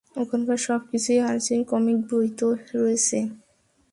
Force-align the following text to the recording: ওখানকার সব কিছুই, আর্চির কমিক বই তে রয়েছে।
ওখানকার 0.15 0.59
সব 0.67 0.81
কিছুই, 0.91 1.19
আর্চির 1.29 1.61
কমিক 1.71 1.99
বই 2.09 2.27
তে 2.37 2.47
রয়েছে। 2.73 3.19